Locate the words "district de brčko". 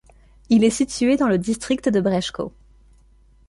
1.37-2.51